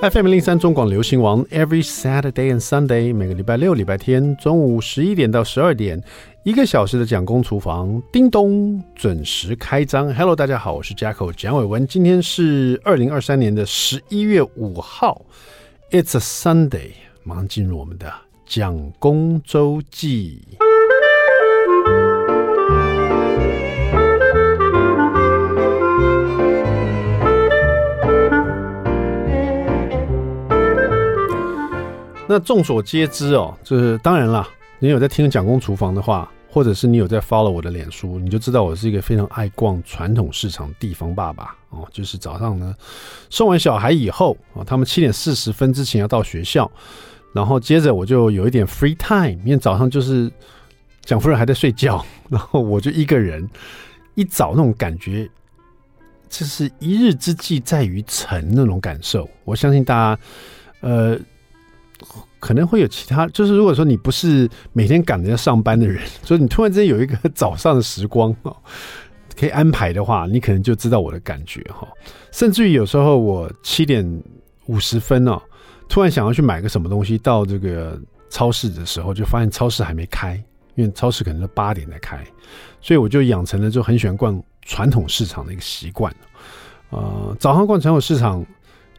[0.00, 6.00] FM 零三中广流行王，Every Saturday and Sunday，每个礼拜六、礼拜天中午十一点到十二点，
[6.44, 10.14] 一个小时的蒋公厨房，叮咚准时开张。
[10.14, 15.20] Hello，大家好，我是 Jacko 蒋伟文，今天是二零二三年的十一月五号
[15.90, 16.92] ，It's a Sunday，
[17.24, 18.12] 马上进入我们的
[18.46, 20.42] 蒋公周记。
[32.30, 34.46] 那众所皆知哦，就是当然了，
[34.78, 41.88] 你有在听蒋公厨房的话，或者是你有在 follow 我的脸书，你就知道我是一个非常爱逛传统市场地方爸爸哦。
[41.90, 42.74] 就是早上呢，
[43.30, 46.70] 送完小孩以后啊，他们七点四十分之前要到学校，
[47.32, 50.30] 然后接着我就有一点 free time，因为早上就是
[51.02, 53.48] 蒋夫人还在睡觉，然后我就一个人
[54.16, 55.26] 一早那种感觉，
[56.28, 59.26] 就是一日之计在于晨那种感受。
[59.46, 60.20] 我相信大家，
[60.80, 61.18] 呃。
[62.38, 68.56] 可能会有其他，就是如果说你不是每天赶着要上班的人，所以你突然之间有一个早上的时光哦，
[69.36, 71.86] 可以安排的话，你可能就知道我的感觉哈。
[72.30, 74.22] 甚至于有时候我七点
[74.66, 75.40] 五十分哦，
[75.88, 80.40] 突然想要去买个什么东西，到这个超市的时候，就发现超市还没开，
[80.76, 82.24] 因为超市可能是八点才开，
[82.80, 86.14] 所以我就养成了就很喜欢逛传统市场的一个习惯。
[86.90, 88.46] 呃，早上逛传统市场。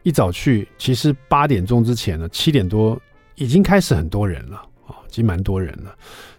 [0.03, 2.99] 一早去，其实八点钟之前呢，七点多
[3.35, 5.93] 已经开始很多人了啊，已经蛮多人了。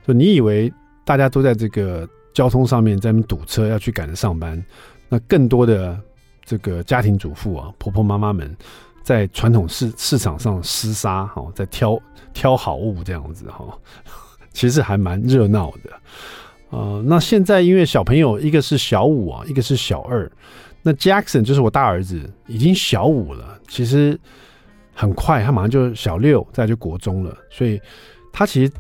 [0.06, 0.72] 就你以为
[1.04, 4.62] 大家都在这个交通上面在堵车，要去赶着上班，
[5.08, 5.98] 那更多的
[6.44, 8.56] 这个家庭主妇啊，婆婆妈妈们
[9.02, 12.00] 在传统市市场上厮杀哈，在挑
[12.32, 13.66] 挑好物这样子哈，
[14.52, 15.90] 其实还蛮热闹的、
[16.70, 17.02] 呃。
[17.06, 20.30] 那现在因为小朋友一个是小五啊，一个是小二。
[20.82, 23.58] 那 Jackson 就是我大儿子，已经小五了。
[23.68, 24.18] 其实
[24.94, 27.36] 很快，他马上就小六，再就国中了。
[27.50, 27.80] 所以
[28.32, 28.72] 他其实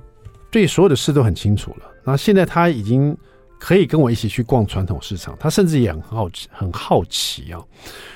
[0.50, 1.86] 对所有的事都很清楚了。
[2.04, 3.16] 那现在他已经
[3.58, 7.62] 可以跟我一起去逛传统市场，他甚至也很好奇，很好奇啊。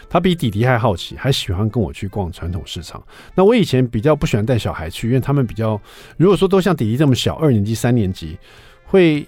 [0.09, 3.03] 他比弟弟还好奇，还喜欢跟我去逛传统市场。
[3.35, 5.79] 那我以前比较不喜欢带小孩去，因为他们比较，
[6.17, 8.39] 如果说都像弟弟这么小，二年级、三年级，
[8.85, 9.27] 会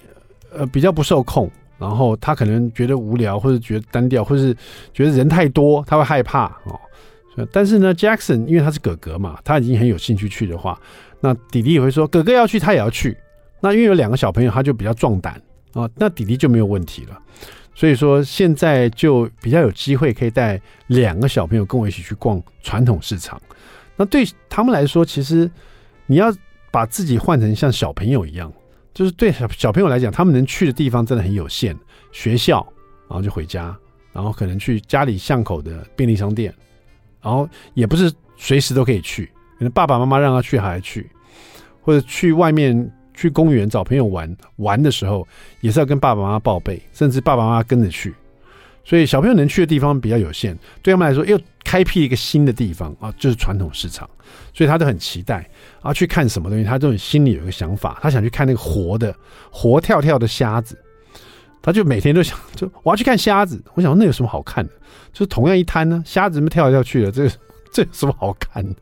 [0.53, 1.51] 呃比较不受控。
[1.79, 4.57] 然后他可能觉得无聊，或者觉得单调，或者是
[4.93, 6.81] 觉得人太多，他会害怕哦。
[7.53, 10.81] 但是呢，Jackson 因为他是哥哥嘛，他已经很有兴趣去的话，
[11.21, 13.15] 那弟弟也会说哥哥要去，他也要去。
[13.61, 15.35] 那因为有两个小朋友，他就比较壮胆
[15.75, 17.19] 啊，那弟弟就没有问题了。
[17.75, 23.39] 所以说现在就比较有机会可以带两个小朋友跟我一起去逛传统市场。
[23.97, 25.51] 那对他们来说，其实
[26.07, 26.33] 你要
[26.71, 28.51] 把自己换成像小朋友一样。
[28.97, 31.77] 就是对小小朋友来讲，他们能去的地方真的很有限，
[32.13, 32.67] 学校，
[33.07, 33.77] 然后就回家，
[34.11, 36.51] 然后可能去家里巷口的便利商店，
[37.21, 39.27] 然后也不是随时都可以去，
[39.59, 41.11] 可能爸爸妈妈让他去还去，
[41.83, 45.29] 或者去外面去公园找朋友玩玩的时候，
[45.61, 48.15] 也是要跟爸爸妈妈报备，甚至爸爸妈妈跟着去。
[48.89, 54.09] 所以小朋友能去的地方比较有限，对他们来说又开辟一个新的地方啊，就是传统市场，
[54.55, 55.45] 所以他都很期待
[55.83, 59.13] 啊，去看什么东西，他这种心里有一个想法，他想去看那个活的、
[59.51, 60.79] 活跳跳的虾子，
[61.61, 63.61] 他就每天都想， 就我要去看虾子。
[63.75, 64.73] 我想那有什么好看的？
[65.13, 67.11] 就是同样一摊呢，虾子怎么跳来跳去的？
[67.11, 67.29] 这
[67.73, 68.73] 这有什么好看的？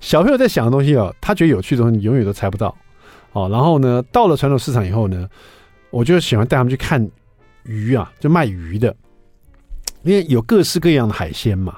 [0.00, 2.76] 小朋友在想的东西哦，他觉得有趣的东西，你永远都猜不到
[3.32, 3.48] 哦。
[3.48, 5.26] 然后呢，到了传统市场以后呢，
[5.90, 7.10] 我就喜欢带他们去看
[7.64, 8.94] 鱼啊，就卖鱼的。
[10.02, 11.76] 因为有各式各样的海鲜嘛，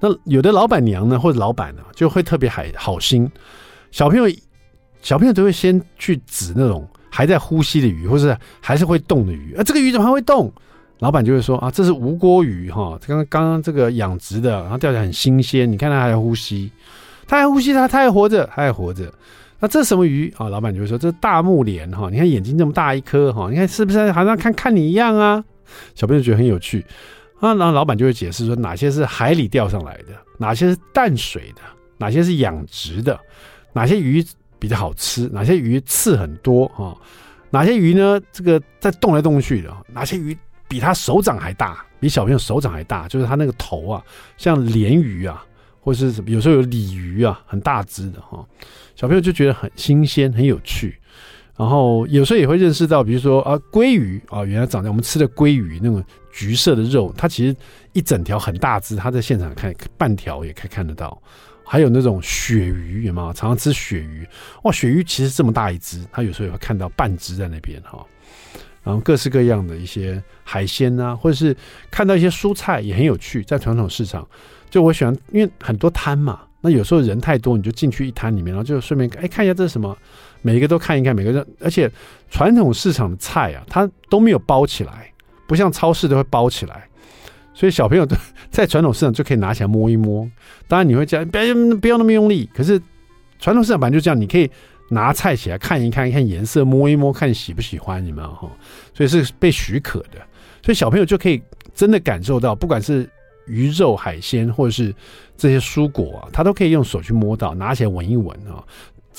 [0.00, 3.30] 那有的老板娘呢，或者老板呢，就会特别海好心，
[3.90, 4.24] 小朋友
[5.02, 10.52] 小朋友都会先去指那种还在呼吸的鱼，或是还是会动的鱼啊，这个鱼怎么还会动？
[10.98, 16.70] 老板就会说啊，这是无锅鱼哈，刚刚刚刚这个养殖的，然后钓起来很新鲜，你看它还呼吸，
[17.26, 19.10] 它还呼吸，它它还活着，它还活着。
[19.60, 20.48] 那这是什么鱼啊？
[20.48, 25.42] 老板就会说这是大目莲哈，你看眼睛这么大一颗哈，你看是不是好像看看你一样啊？
[25.94, 26.84] 小朋友觉得很有趣。
[27.40, 31.62] 啊，然后老板就会解释说，哪些是海里钓上来的，哪些是淡水的，
[31.98, 33.18] 哪些是养殖的，
[33.72, 34.24] 哪些鱼
[34.58, 36.94] 比较好吃，哪些鱼刺很多啊，
[37.48, 38.20] 哪些鱼呢？
[38.30, 40.36] 这个在动来动去的，哪些鱼
[40.68, 44.04] 比他手掌还大，比小朋友手掌还大，就是他那个头啊，
[44.36, 45.42] 像鲢鱼啊，
[45.80, 48.46] 或是什么，有时候有鲤鱼啊，很大只的哈，
[48.94, 50.99] 小朋友就觉得很新鲜，很有趣。
[51.60, 56.02] 然后有时候也会认识到，比如说啊，鲑鱼啊，原来长在我们吃的鲑鱼那种
[56.32, 57.54] 橘色的肉，它其实
[57.92, 61.20] 一整条很大只，它在现场看半条也可以看得到。
[61.62, 63.30] 还有那种鳕鱼，有没有？
[63.34, 64.26] 常常吃鳕鱼，
[64.62, 68.02] 哇，鳕鱼其实这么大一只，它有时候也会看到半只在那边哈。
[68.82, 71.54] 然后各式各样的一些海鲜啊，或者是
[71.90, 74.26] 看到一些蔬菜也很有趣，在传统市场，
[74.70, 79.94] 就我喜欢，因为很多摊嘛，那有时候人太多，你就进去一摊里面，然后就顺便哎看一下这是什么，
[80.42, 81.90] 每一个都看一看，每个人，而且
[82.30, 85.12] 传统市场的菜啊，它都没有包起来，
[85.46, 86.88] 不像超市都会包起来，
[87.54, 88.06] 所以小朋友
[88.50, 90.28] 在传统市场就可以拿起来摸一摸。
[90.66, 92.80] 当然你会讲，不要不要那么用力，可是
[93.38, 94.50] 传统市场本来就这样，你可以
[94.90, 98.50] 拿菜起来看一看，看颜色，摸一摸，看喜不喜欢，你们哈，
[98.94, 100.18] 所以是被许可的，
[100.62, 101.42] 所以小朋友就可以
[101.74, 103.08] 真的感受到，不管是。
[103.46, 104.94] 鱼肉、海鲜或者是
[105.36, 108.62] 这些蔬果啊，他都可以用手去摸到，拿起来闻一闻啊。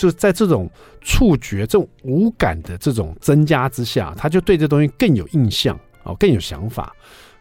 [0.02, 0.68] 就在这种
[1.00, 6.92] 触觉、这种无感的这种增加之下，他就对这东西更有印象哦，更有想法。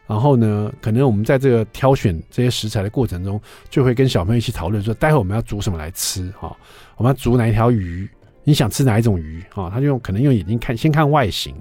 [0.05, 6.55] 然后呢，可能我们在这个挑选这些食材的过程中，就会跟小朋友一起讨论说，待会我们要煮什么来吃哈？
[6.97, 8.07] 我们要煮哪一条鱼？
[8.43, 9.69] 你想吃哪一种鱼啊？
[9.69, 11.53] 他就用可能用眼睛看，先看外形，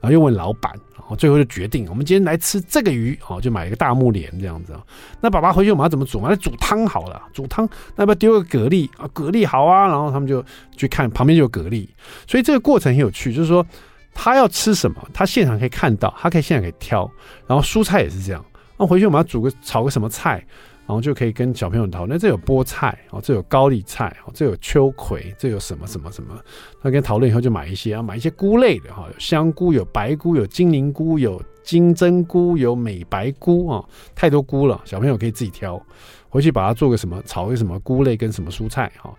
[0.00, 0.72] 然后又问老板。
[0.96, 4.74] 然后最后就决定，我们今天来吃这个鱼，哦，就买一个大木帘这样子。
[5.20, 6.30] 那爸爸回去我们要怎么煮嘛？
[6.30, 9.06] 来煮汤好了，煮汤那要不要丢个蛤蜊啊？
[9.12, 10.42] 蛤蜊好啊，然后他们就
[10.78, 11.86] 去看旁边就有蛤蜊，
[12.26, 13.66] 所以这个过程很有趣，就是说
[14.14, 17.10] 他要吃什么，他现场可以看到，他可以现场可以挑，
[17.46, 18.42] 然后蔬菜也是这样。
[18.78, 20.42] 那回去我们要煮个炒个什么菜？
[20.86, 26.38] 然后就可以跟小朋友讨论，这有菠菜哦，这有高丽菜哦，这有秋葵，这有什么什么什么。
[26.82, 33.82] 他跟讨论以后就买一些，啊买一些菇类的哈，有香菇，有白菇，有金灵菇，有金针菇，有美白菇啊，
[34.14, 35.82] 太多菇了，小朋友可以自己挑，
[36.28, 39.10] 回去把它做个什么，炒个什么菇类跟什么蔬菜哈。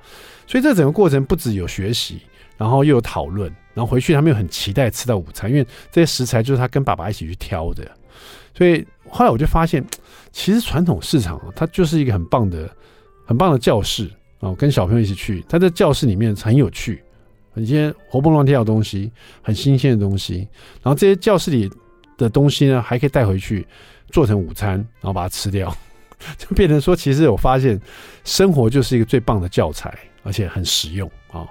[0.46, 2.22] 所以这整个过程不只有学习，
[2.58, 7.90] 然后又有讨论，然后回去他们又很期待吃到午餐，因为这些食材就是他跟爸爸一起去挑的。
[8.54, 9.84] 所以后来我就发现。
[10.36, 12.70] 其实传统市场啊，它就是一个很棒的、
[13.26, 14.12] 很棒的教室
[14.42, 14.54] 啊。
[14.56, 17.02] 跟小朋友一起去，它在教室里面很有趣，
[17.54, 19.10] 很些活蹦乱跳的东西，
[19.42, 20.46] 很新鲜的东西。
[20.84, 21.72] 然后这些教室里
[22.18, 23.66] 的东西呢，还可以带回去
[24.12, 25.74] 做成午餐，然后把它吃掉，
[26.38, 27.80] 就变成说，其实我发现
[28.26, 31.48] 生活就是一个最棒的教材，而且很实用啊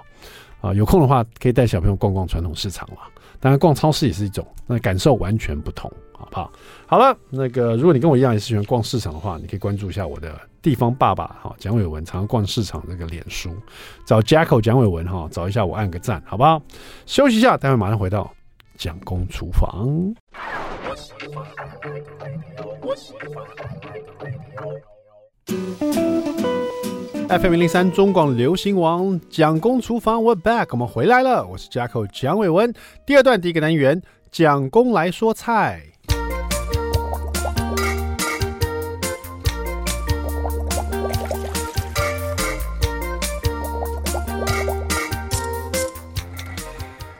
[0.61, 0.71] 啊！
[0.75, 2.99] 有空的话可以带小朋友逛逛传统市场了，
[3.39, 5.91] 当然逛超市也是一种，那感受完全不同。
[6.19, 6.51] 好不好？
[6.87, 13.55] 好了，那个如果你跟我一样也是喜欢逛市场的话，你可以关注一下我的地方爸爸哈蒋伟文，常常逛市场那个脸书，
[14.05, 16.61] 找 Jacko 蒋伟文哈，找一下我按个赞，好不好？
[17.05, 18.31] 休息一下，待会马上回到
[18.77, 20.15] 蒋公厨房。
[27.27, 32.71] FM 零零三中广流行王蒋公厨房，We're back，我们回来了，我是 Jacko 蒋伟文。
[33.05, 33.99] 第二段第一个单元，
[34.31, 35.81] 蒋公来说菜。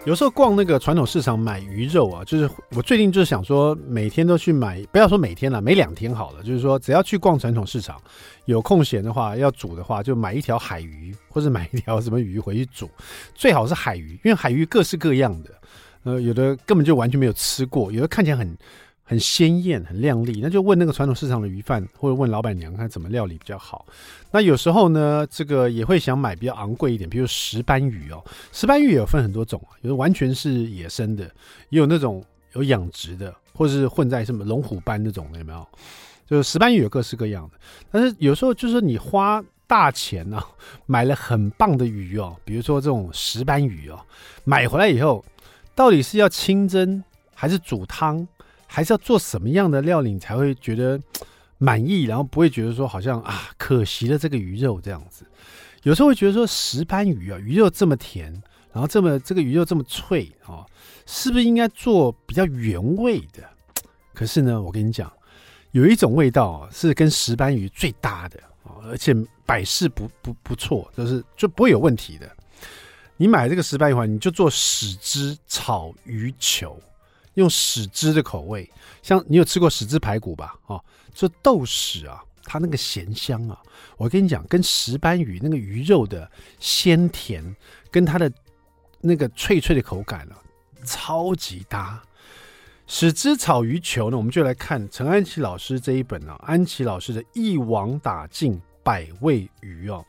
[0.05, 6.43] 有时候逛那个传统市场买鱼肉啊，就是我最近就是想说，每天都去买，不要说每天了，每两天好了。
[6.43, 7.99] 就是说，只要去逛传统市场，
[8.45, 12.87] 有空闲的话，要煮的话，就买一条海鱼，或者买一条什么鱼回去煮，
[13.33, 15.49] 最好是海鱼，因为海鱼各式各样的，
[16.03, 18.55] 呃，有的根本就完全没有吃过，有的看起来很。
[19.07, 23.85] 很鲜艳，很亮丽，那就问那个传统市场的鱼贩，或者问老板娘看怎么料理比较好。
[24.31, 28.23] 那有时候呢，这个也会想买比较昂贵一点，比如石斑鱼哦。
[28.51, 31.23] 石斑鱼也有分很多种啊，有的完全是野生的，
[31.69, 35.67] 也有那种有养殖的，或者是混在什么龙虎斑那种的，有没有？
[36.25, 37.59] 就是石斑鱼有各式各样的。
[37.91, 40.47] 但是有时候就是你花大钱呢、啊，
[40.87, 43.99] 买了很棒的鱼哦，比如说这种石斑鱼哦，
[44.45, 45.23] 买回来以后，
[45.75, 47.03] 到底是要清蒸
[47.35, 48.27] 还是煮汤？
[48.75, 50.99] 还是要做什么样的料理你才会觉得
[51.57, 55.25] 满意，然后不会觉得说好像啊可惜了这个鱼肉这样子。
[55.83, 58.33] 有时候会觉得说石斑鱼啊，鱼肉这么甜，
[58.73, 60.65] 然后这么这个鱼肉这么脆啊，
[61.05, 63.49] 是不是应该做比较原味的？
[64.13, 65.09] 可是呢，我跟你讲，
[65.71, 69.15] 有一种味道是跟石斑鱼最搭的啊，而且
[69.45, 72.29] 百试不不不错，就是就不会有问题的。
[73.15, 76.77] 你买这个石斑鱼的话，你就做豉汁炒鱼球。
[77.35, 78.69] 用豉汁的口味，
[79.01, 80.55] 像你有吃过豉汁排骨吧？
[80.65, 83.57] 哦，这豆豉啊，它那个咸香啊，
[83.95, 87.55] 我跟你讲，跟石斑鱼那个鱼肉的鲜甜，
[87.91, 88.31] 跟它的
[88.99, 90.35] 那个脆脆的口感啊，
[90.83, 92.01] 超级搭。
[92.87, 100.05] 豉汁炒鱼球呢，我们就来看陈安琪老师这一本啊，安琪老师的一网打尽百味鱼哦，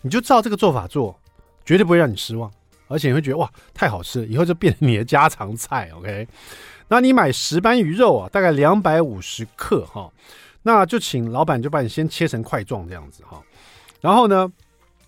[0.00, 1.18] 你就照这个做法做，
[1.64, 2.50] 绝对不会让你失望。
[2.88, 5.90] 而且你会觉得哇，太好吃了，以后就变成你的家常菜。
[5.94, 6.28] OK，
[6.88, 10.12] 那你买石斑鱼肉啊，大概两百五十克哈，
[10.62, 13.42] 那就请老板就把你先切成块状这样子哈。
[14.00, 14.52] 然后呢，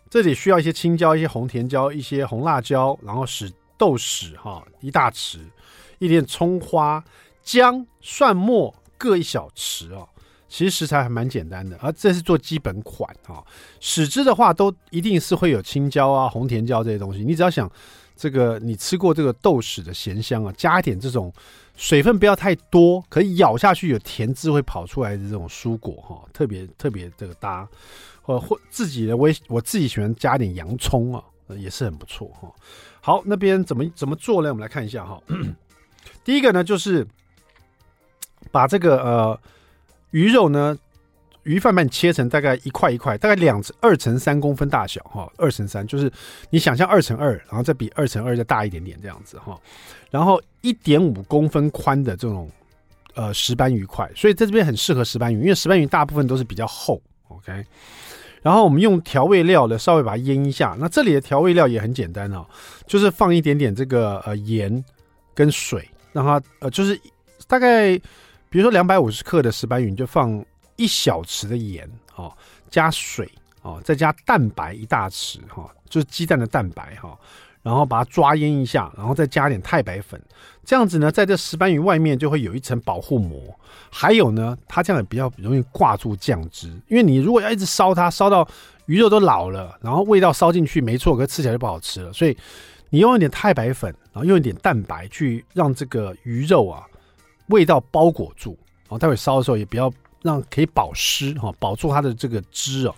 [0.09, 5.39] 这里需要一些青椒、一些红甜椒、一些红辣椒，然后使豆豉哈一大匙，
[5.99, 7.03] 一点葱花、
[7.43, 10.09] 姜、蒜末各一小匙哦。
[10.55, 13.43] 其实食材还蛮简单的，而这是做基本款啊。
[13.81, 17.25] 使之的话，都一定是会有青椒啊、红甜椒这些东西。
[17.25, 17.69] 你只要想
[18.15, 21.33] 这个，你吃过这个豆豉的咸香啊，加一点这种
[21.75, 27.69] 水分不要太多，可以咬下去有甜汁会跑出来的这种蔬果哈，特别特别这个搭。
[28.23, 32.49] 或或自己的我我自己喜欢加点洋葱啊，也是很不错哈。
[33.01, 34.51] 好，那边怎么怎么做呢？
[34.51, 35.21] 我们来看一下哈。
[36.23, 37.05] 第一个呢，就是
[38.53, 39.41] 把这个呃
[40.15, 40.79] 鱼肉呢，
[41.43, 46.09] 鱼饭把切成大概一块一块，大概两二乘三公分大小哈，二乘三就是
[46.51, 49.61] 你想象二乘二，然后再比二乘二再大一点点这样子哈。
[50.13, 52.49] 然后一点五公分宽的这种
[53.15, 57.03] 呃石斑鱼块，所以在这边很适合石斑鱼，因为石斑鱼大部分都是比较厚。
[57.27, 57.65] OK。
[58.41, 60.77] 然后我们用调味料呢，稍微把它腌一下。
[60.79, 62.47] 那这里的调味料也很简单哦，
[62.87, 64.85] 就是放一点点这个呃盐
[65.35, 66.97] 跟水，让它呃就是
[67.49, 68.01] 大概
[68.55, 70.41] 比如说两百五十克的石斑鱼，就放
[70.77, 72.33] 一小匙的盐哦，
[72.71, 73.29] 加水
[73.63, 77.19] 哦，再加蛋白一大匙哈，就是鸡蛋的蛋白哈。
[77.65, 80.23] 然后把它抓腌一下，然后再加点太白粉，
[80.65, 83.43] 这样子呢，在这石斑鱼外面就会有一层保护膜。
[83.91, 88.49] 还有呢，它这样也比较容易挂住酱汁，因为你如果要一直烧它，烧到
[88.87, 92.13] 鱼肉都老了，然后味道烧进去没错，可是吃起来就不好吃了。
[92.13, 92.39] 所以
[92.91, 96.85] 你用一点太白粉，然后用一点蛋白去让这个鱼肉啊
[97.47, 102.95] 味道包裹住，然后待会烧的时候也不要让可以保湿哈，保住它的这个汁哦。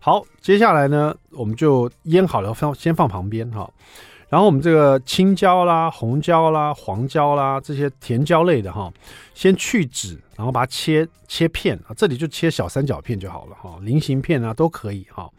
[0.00, 3.68] 好，接下来呢，我们就腌好了，放先放旁边哈。
[4.28, 8.92] 然后我们这个青椒啦、红椒啦、黄椒啦这些甜椒类的哈，
[9.34, 15.30] 先去籽，然后把它切切片啊，这里就切小三角片就好了哈，菱形片啊都可以哈。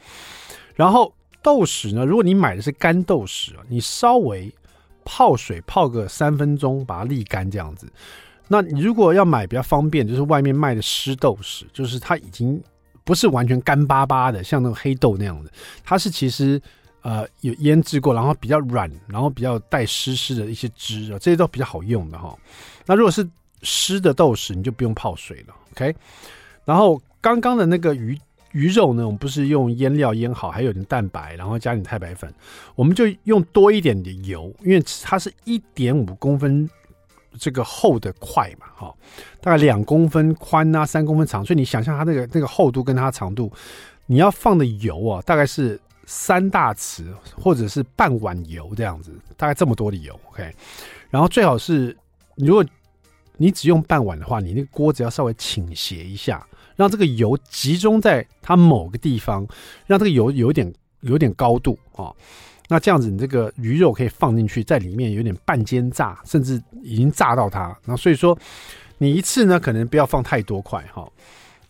[0.74, 4.51] 然后豆豉呢，如果你买的是干豆豉啊，你稍微
[5.05, 7.88] 泡水泡个三分钟，把它沥干这样子。
[8.50, 12.62] 那你如果要买比较方便，就是外面卖的湿豆豉，就是它已经。
[13.06, 15.50] 不是完全干巴巴的，像那个黑豆那样的，
[15.84, 16.62] 它是其实
[17.01, 22.38] 呃有腌制过，然后比较软，然后比较带湿湿的一些汁啊，这些都比较好用的哈。
[22.86, 23.27] 那如果是
[23.63, 25.96] 湿的豆豉，你就不用泡水了，OK。
[26.65, 28.15] 然后刚刚的那个鱼
[28.51, 32.32] 鱼肉呢，我们不是用腌料腌好，还有点蛋白，然后加点太白粉，
[32.75, 36.70] 我们就用多一点的油，因为它是一点五公分。
[37.38, 38.96] 这个厚的块嘛，哈，
[39.42, 43.52] 大概两公分宽啊，三公分长，所以你想象它那个那个厚度跟它长度，
[44.06, 47.06] 你要放的油啊，大概是三大匙
[47.40, 50.54] 或者是半碗油这样子，大概这么多的油，OK。
[51.10, 51.96] 然后最好是，
[52.36, 52.66] 如果
[53.38, 56.46] 你只用半碗的话，你那个锅子要稍微倾斜一下，
[56.76, 59.48] 让这个油集中在它某个地方，
[59.86, 62.12] 让这个油有点有点高度啊。
[62.72, 67.76] 那这样子，你这个鱼肉可以放进去，在里面有点半煎炸，甚至已经炸到它。
[67.84, 68.38] 那所以说，
[69.00, 71.12] 你一次呢，可能不要放太多块哈。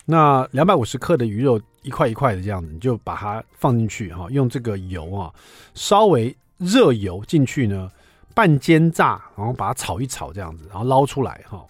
[0.04, 5.32] 那两百五十克的鱼肉，一块一块的这样子，你就把它放进去哈，用这个油啊，
[5.72, 7.90] 稍微热油进去呢，
[8.34, 11.64] 半煎炸，然后把它炒一炒这样子，然后捞出来哈。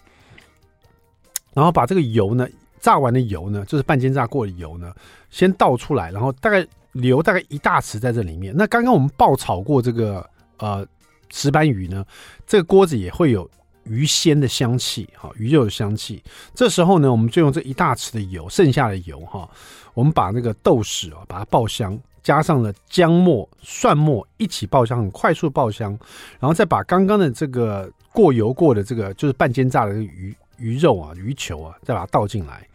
[1.53, 2.45] 然后把这个油呢，
[2.81, 4.93] 炸完的油呢，就是半煎炸过的油呢，
[5.29, 6.67] 先倒出来，然后大概。
[6.93, 8.53] 留大概一大匙在这里面。
[8.55, 10.85] 那刚刚我们爆炒过这个呃
[11.29, 12.05] 石斑鱼呢，
[12.45, 13.49] 这个锅子也会有
[13.83, 16.21] 鱼鲜的香气，哈，鱼肉的香气。
[16.53, 19.49] 这时候呢，我们就用这一大匙的油，剩下的油哈，
[19.93, 25.97] 我们把那个豆豉啊，把它爆香，加上了姜末、蒜末一起爆香，很快速爆香，
[26.39, 32.67] 然后再把刚刚的这个过油过的这个就是半煎炸的鱼鱼肉啊、鱼球啊，再把它倒进来，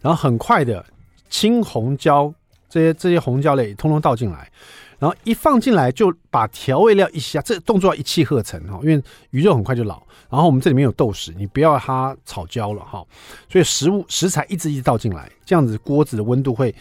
[0.00, 0.84] 然后很快的
[1.28, 2.32] 青红椒。
[2.68, 4.50] 这些这些红椒类通通倒进来，
[4.98, 10.02] 然后一放进来就把调味料一下，这动作要一气呵成哈，因为鱼肉很快就老。
[10.28, 13.04] 然后我们这里面有豆豉，你不要它炒焦了哈。
[13.48, 16.74] 所以食物食材一直一直倒进来，这样子锅子的温度会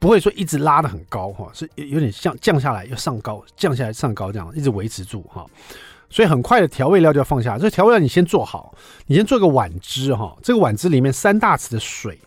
[0.00, 1.48] 不会说一直拉得很高哈？
[1.54, 5.46] 是有点像降下来又上高，降下来上高这样一直维持住哈。
[6.10, 8.74] 所以很快的调味料就要放下，这调味料你先做好，
[9.06, 10.36] 你先做个碗汁哈。
[10.42, 12.18] 这个碗汁里面三大匙的水，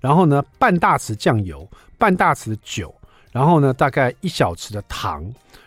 [0.00, 1.68] 然后呢半大匙酱油。
[1.98, 2.94] 半大匙的酒，
[3.32, 5.22] 然后呢，大概一小匙的糖，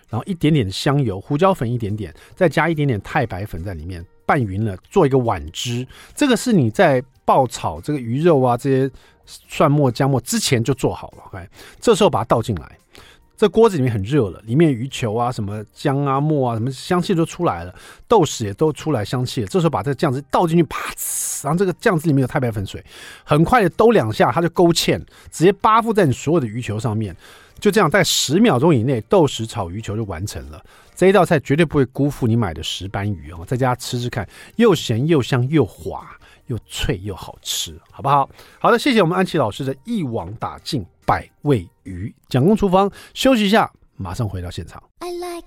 [0.09, 5.87] 然后一点点的香油、胡椒粉一点点，再加一点点太白粉在里面拌匀了，做一个碗汁。
[6.15, 8.91] 这个是你在爆炒这个鱼肉啊这些
[9.25, 11.23] 蒜末姜末之前就做好了。
[11.27, 11.47] OK，
[11.79, 12.77] 这时候把它倒进来。
[13.39, 17.73] 这锅子里面很热了，里面鱼球啊、什么姜啊、末啊、什么香气都出来了，
[18.05, 19.47] 豆豉也都出来香气了。
[19.47, 20.93] 这时候把这个酱汁倒进去，啪，
[21.41, 22.83] 然后这个酱汁里面有太白粉水，
[23.23, 27.15] 很快的兜两下，它就勾芡，直接巴附在你所有的鱼球上面。
[27.61, 30.61] 就这样，在十秒钟以内，豆豉炒鱼球就完成了。
[30.93, 34.27] 这一道菜绝对不会辜负你买的石斑鱼哦，在家吃吃看，
[34.57, 36.05] 又咸又香又滑。
[36.49, 38.29] 又脆又好吃，好不好？
[38.59, 42.13] 好的，谢谢我们安琪老师的一网打尽百味鱼。
[42.27, 44.83] 蒋公厨房休息一下，马上回到现场。
[44.99, 45.45] I like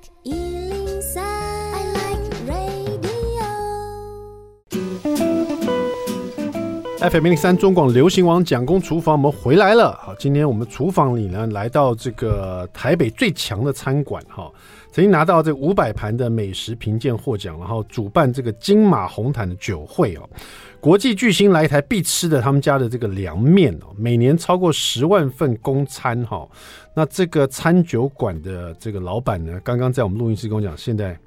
[7.10, 9.98] FM 零零三中广流行王蒋公厨房，我们回来了。
[10.00, 14.48] 好，今天我们厨房里呢，来到这个台北最强的餐馆哈，
[14.92, 20.28] 曾经拿到这五百盘的美食评鉴获奖，然后主办这个金马红毯的酒会哦，
[20.80, 26.46] 国际巨星来台必吃的他们家的这个凉面哦，每年超过十万份供餐哈。
[26.94, 31.18] 那这个餐酒馆的这个老板呢，刚刚在我们录音室跟我讲，现在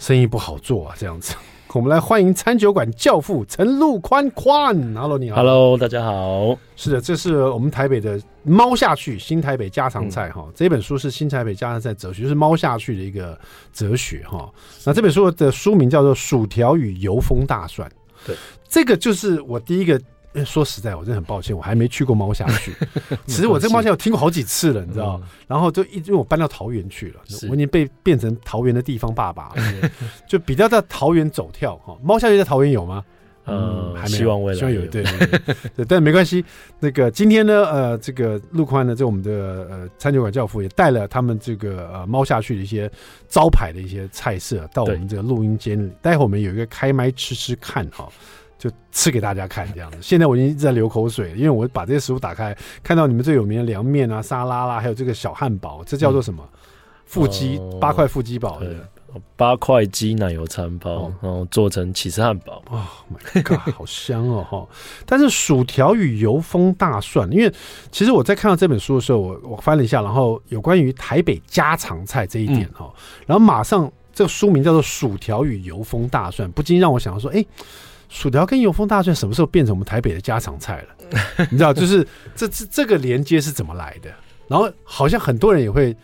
[0.00, 1.36] 生意不好做啊，这样子。
[1.74, 4.74] 我们来欢迎餐酒馆教父陈陆宽宽。
[4.94, 5.36] Hello，你好。
[5.36, 6.58] Hello，大家好。
[6.76, 10.52] 是的，这是我们台北的猫下去新台北家常菜哈、嗯。
[10.54, 13.38] 这本书是新台北家常菜哲学，就是猫下去的一个
[13.72, 14.50] 哲学哈。
[14.84, 17.86] 那这本书的书名叫做《薯条与油封大蒜》。
[18.26, 18.34] 对，
[18.66, 20.00] 这个就是我第一个。
[20.44, 22.72] 说实在，我真的很抱歉，我还没去过猫下去。
[23.26, 25.20] 其实我这个猫下我听过好几次了，你知道？
[25.46, 29.52] 然后就一因为我搬到桃园去了，我已经被变成桃园的地方爸爸，
[30.26, 31.96] 就比较在桃园走跳哈。
[32.02, 33.04] 猫下去在桃园有吗？
[33.50, 36.44] 嗯，还没希望未来希望有，对对，对，对，但没关系。
[36.78, 39.32] 那个今天呢，呃，这个陆宽呢，就我们的
[39.70, 42.90] 呃餐酒馆教父也带了他们这个呃猫下去的一些
[43.26, 45.90] 招牌的一些菜色到我们这个录音间里。
[46.02, 48.06] 待会我们有一个开麦吃吃看哈。
[48.58, 49.98] 就吃给大家看这样子。
[50.02, 56.46] 现在我已经一直在流口水，因为我把这些食物打开，看到你们最有名的凉面啊、沙拉啦，还有这个小汉堡，这叫做什么？
[57.06, 58.86] 腹肌八块腹肌堡的
[59.34, 62.62] 八块鸡奶油餐包，哦，然后做成起司汉堡。
[62.68, 64.68] 哦 my God， 好香哦哈！
[65.06, 67.50] 但是薯条与油封大蒜，因为
[67.90, 77.42] 其实我在看到这本书的时候，我我翻了一下，然后有关于台北家常菜这一点哈，嗯，然后马上这个书名叫做《薯条与油封大蒜》，不禁让我想到说，哎。
[78.08, 81.46] 薯条跟油封大蒜什么时候变成我们台北的家常菜了？
[81.50, 84.10] 你知道，就是这这这个连接是怎么来的？
[84.46, 85.94] 然后好像很多人也会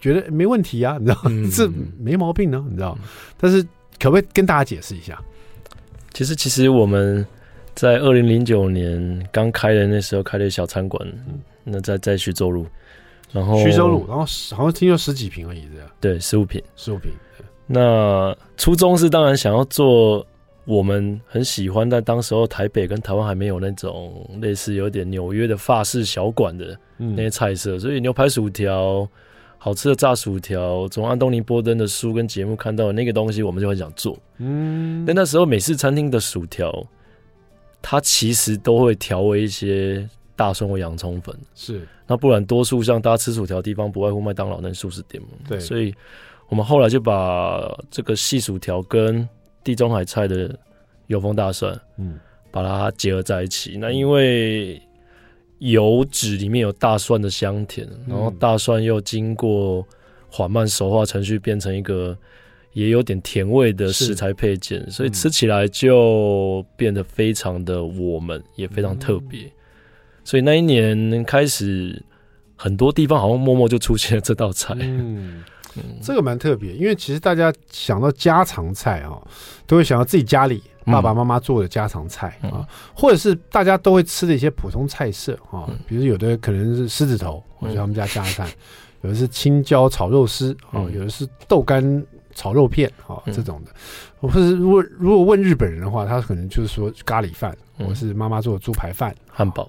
[0.00, 2.96] 觉得没问题啊，你知道，嗯、 这没毛病呢，你知道。
[3.36, 3.62] 但是
[3.98, 5.22] 可不可以跟大家解释一下？
[6.14, 7.24] 其实，其实我们
[7.74, 11.06] 在二零零九年刚开的那时候开的小餐馆，
[11.64, 12.66] 那在在徐州路，
[13.30, 17.10] 然后徐州路，然后好像听说十几坪而已，这样对，十五坪，十五坪。
[17.66, 20.26] 那初衷是当然想要做。
[20.64, 29.08] 我们很喜欢，但当时候台北跟台湾还没有那种类似有点纽约的法式小馆的那些菜色，所以牛排薯条、
[29.58, 34.16] 好吃的炸薯条，从安东尼波登的书跟节目看到的那个东西，我们就很想做。
[34.38, 36.86] 嗯，但那时候美式餐厅的薯条，
[37.80, 41.86] 它其实都会调味一些大蒜或洋葱粉，是。
[42.06, 45.28] 那不然多数像大家吃薯条的地方，不外乎麦当劳那素食店嘛。
[45.48, 45.92] 对，所以
[46.48, 49.28] 我们后来就把这个细薯条跟
[49.64, 50.58] 地中海菜的
[51.06, 52.18] 油封大蒜，嗯，
[52.50, 53.76] 把它结合在一起。
[53.78, 54.80] 那因为
[55.58, 59.86] 油脂里面有大蒜的香甜，然后大蒜又经过
[60.28, 62.16] 缓慢熟化程序，变成一个
[62.72, 69.50] 也有点甜味的食材配件，所以吃起来就变得非常的我们，也非常特别。
[70.24, 72.02] 所以那一年开始，
[72.56, 74.74] 很多地方好像默默就出现了这道菜。
[74.80, 75.44] 嗯。
[75.76, 79.28] 嗯、这个蛮特别，因为其实大家想到家常菜啊、哦，
[79.66, 88.54] 都会想到自己家里爸爸妈妈做的家常菜、嗯、啊，或者是大家都会吃的一些普通菜色啊，嗯、比如有的可能是狮子头，或者他们家家常菜、嗯，
[89.08, 92.04] 有的是青椒炒肉丝啊，有的是豆干
[92.34, 93.72] 炒肉片啊、嗯、这种的，
[94.20, 97.56] 或者是如果如果问日本人的话，他可能就是说咖喱饭。
[97.86, 99.68] 或是妈妈做的猪排饭、汉堡，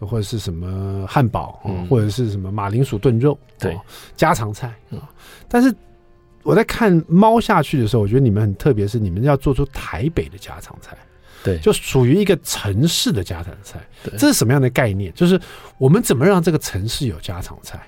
[0.00, 3.78] 或者是什么汉堡、嗯，或者是什么马铃薯炖肉，对，
[4.16, 5.02] 家常菜啊、嗯。
[5.48, 5.74] 但是
[6.42, 10.96] 我在看猫下去的时候，我觉得你们很特别，是你们要做出台北的家常菜，
[11.44, 13.78] 对，就属于一个城市的家常菜。
[14.16, 15.12] 这是什么样的概念？
[15.14, 15.40] 就是
[15.78, 17.80] 我们怎么让这个城市有家常菜？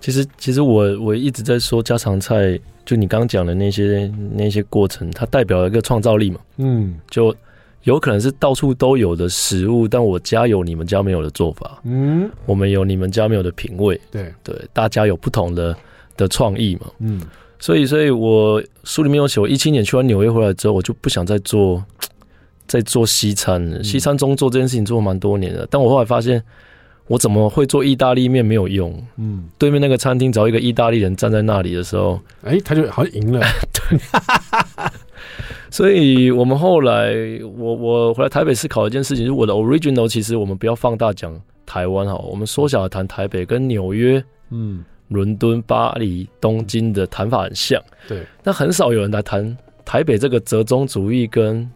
[0.00, 6.38] 其实，其实我我一直在说家常菜，就你刚刚讲的那些那些过程，它代表了一个创造力嘛。
[6.58, 7.34] 嗯，就。
[7.84, 11.80] 有可能是到处都有的食物，但我家有你们家没有的做法。
[11.84, 13.98] 嗯，我们有你们家没有的品味。
[14.10, 15.76] 对对，大家有不同的
[16.16, 16.86] 的创意嘛。
[16.98, 17.20] 嗯，
[17.58, 21.84] 所以，所以我书里面有写，我一七年去完纽约回来之后，我就不想再做
[22.66, 23.82] 再做西餐了。
[23.82, 26.42] 西餐中做这件事情做了蛮多年的，但我后来发现，
[27.06, 28.98] 我怎么会做意大利面没有用。
[29.18, 33.40] 嗯，对面那个餐厅找一个意大利人站在那里的时候，哎，他就好像赢了。
[33.72, 33.98] 对。
[35.74, 37.12] 所以我们后来，
[37.56, 47.82] 我我回来台北思考一件事情，就是我的 original，其实我们不要放大讲台湾哈，我们缩小谈台北，跟纽约、嗯、伦敦、巴黎、东京的谈法很像。
[48.06, 51.68] 对，但很少有人来谈台北这个折中主义跟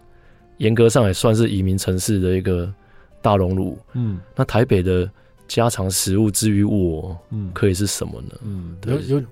[0.58, 2.72] 严格上也算是移民城市的一个
[3.20, 3.76] 大熔炉。
[3.94, 5.10] 嗯，那台北的
[5.48, 8.34] 家常食物，之于我，嗯，可以是什么呢？
[8.44, 9.22] 嗯，有有，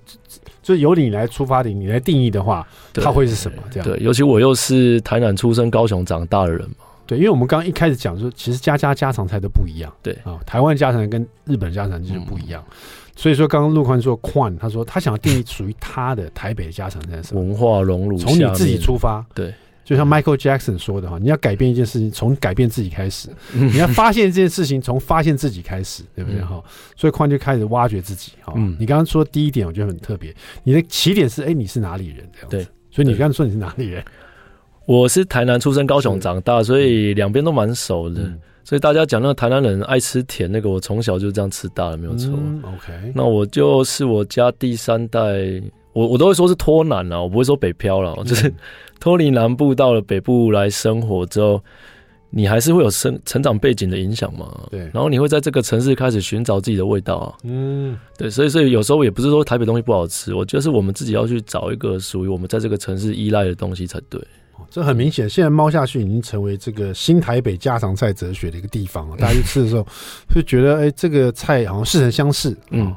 [0.63, 3.63] 就由你来出发点，你来定义的话，它会是什么？
[3.71, 6.77] 这样对，尤其我又是台南出生、高雄长大的人嘛。
[7.07, 9.93] 对，因为我们刚刚一开始讲说，其实家家家常菜都不一样。
[10.03, 12.61] 对啊，台湾家常跟日本家常就是不一样。
[12.69, 12.75] 嗯、
[13.15, 19.25] 所以说，刚刚陆宽说宽，他说他想要定义属于他的台北的家常菜是文化融入，从你自己出发。
[19.33, 19.55] 对，
[19.87, 26.57] 就像 Michael Jackson 说的哈，你要改变一件事情，从改变自己开始；你要发现这件事情，从发现自己开始，对不对哈？
[26.57, 26.63] 嗯、
[26.97, 28.53] 所以宽就开始挖掘自己哈。
[28.57, 32.57] 嗯、你刚刚说第一点，我觉得很特别，你的起点是哎，你是哪里人这样子？
[32.57, 34.05] 对，所以你刚刚说你是哪里人？
[34.87, 38.23] 我是台南出生，高雄长大，所以两边都蛮熟的。
[38.23, 42.33] 嗯、所以大家讲那个台南人爱吃甜，那个我从小就这样吃大了，没有错。
[42.37, 45.21] 嗯、OK，那我就是我家第三代，
[45.97, 48.53] 我我都会说是脱南了，我不会说北漂了，嗯、就是
[49.01, 51.59] 脱离南部到了北部来生活之后，
[52.29, 54.61] 你还是会有生成长背景的影响嘛？
[54.71, 54.81] 对。
[54.93, 57.35] 然后你会在这个城市开始寻找自己的味道啊。
[57.45, 58.29] 嗯，对。
[58.29, 64.21] 所以所以有时候也不是说台北东西不好吃，我觉得是我们自己要去找一个属于我们在这个城市依赖的东西才对。
[64.69, 69.17] 这很明显，现在猫下去已经成为这个新台北家常菜哲学的一个地方了。
[69.21, 69.87] 大家去吃的时候，
[70.35, 72.95] 就觉得哎，这个菜好像似曾相识，嗯，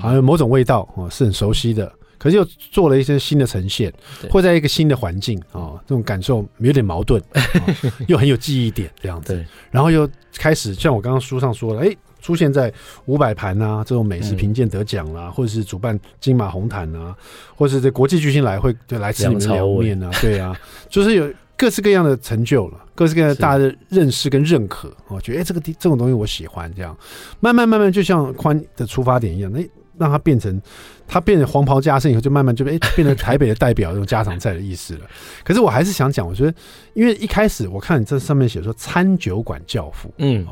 [0.00, 1.92] 好像有某种味道啊，是很熟悉的。
[2.20, 3.92] 可是又做了一些新的呈现，
[4.30, 7.20] 或在一个新的环境啊，这种感受有点矛盾，
[8.06, 9.44] 又很有记忆点这样子。
[9.72, 11.96] 然后又开始像我刚刚书上说了，哎。
[12.22, 12.70] 出现在
[13.06, 17.16] 五百盘啊，这种美食评鉴得奖啦，嗯、或者是主办金马红毯啊，
[17.56, 20.54] 或者是这国际巨星来会就来吃你们凉面啊，对啊，
[20.90, 26.94] 就是有各式各样的成就了，各式各样的大家的认识跟认可，我是觉得哎，这个这种东西我喜欢，这样。
[27.40, 29.66] 慢慢慢慢就像宽的出发点一样，那
[30.00, 30.60] 让它变成
[31.06, 35.06] 它变成黄袍加身以后，就慢慢就哎变成台北的代表这种家常菜的意思了。
[35.44, 36.52] 可是我还是想讲，我觉得
[36.94, 40.44] 因为一开始我看你这上面写说餐酒馆教父，嗯。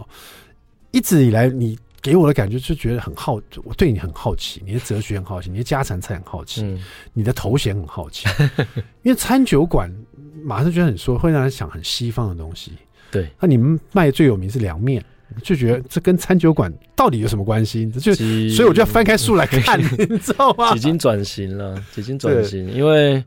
[0.91, 6.83] 一直以来，你给我的感觉就觉得很好，我对你很好奇，你的哲学很好奇，你的家常菜很好奇，嗯、
[7.13, 8.27] 你的头衔很好奇。
[9.05, 9.95] 因为餐酒馆
[10.43, 12.73] 马上觉得很说，会让人想很西方的东西。
[13.11, 15.05] 对，那你们卖最有名是凉面，
[15.43, 17.89] 就觉得这跟餐酒馆到底有什么关系？
[17.91, 20.75] 就所以我就要翻开书来看， 你知道吗？
[20.75, 23.23] 已经转型了，已经转型，因为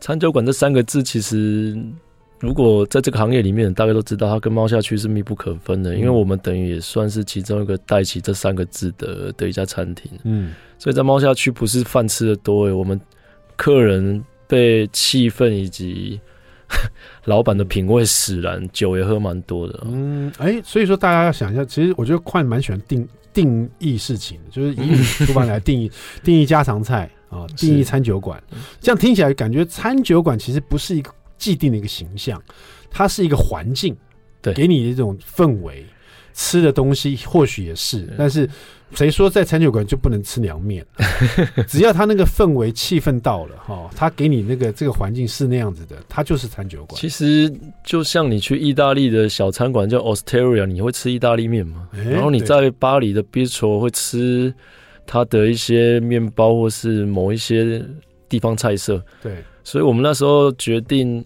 [0.00, 1.78] 餐酒馆这三个字其实。
[2.40, 10.08] 如果在这个行业里面，大家都知道它跟猫下去是密不可分的，因为我们等于也算是其中一个带起这三个字的的一家餐厅。
[10.22, 13.00] 嗯，所以在猫下去不是饭吃的多，我们
[13.56, 16.20] 客人被气氛以及
[17.24, 19.80] 老板的品味使然，酒也喝蛮多的。
[19.86, 25.90] 嗯，哎、欸，所以说大家要想一下，其实我觉得快蛮喜欢定定义事情，就是以出版来定义
[26.22, 28.42] 定义家常菜啊，定义餐酒馆，
[28.80, 31.12] 这样听起来感觉餐酒馆其实不是一个。
[31.38, 32.42] 既定的一个形象，
[32.90, 33.96] 它是一个环境，
[34.42, 35.86] 对，给你的这种氛围，
[36.34, 38.50] 吃的东西或许也是，但是
[38.92, 40.84] 谁说在餐酒馆就不能吃凉面？
[41.68, 46.98] 只要他那个氛围气氛到了哈，他给你那个这个环境是那样子的，他就是餐酒馆。
[47.00, 47.52] 其实
[47.84, 51.88] 就像你去意大利的小餐馆叫 Osteria，你会吃意大利面吗？
[51.92, 54.52] 欸、然后你在巴黎的 Bistro 会吃
[55.06, 57.84] 它的一些面包或是某一些
[58.28, 59.36] 地方菜色，对。
[59.64, 61.22] 所以我们那时候决定，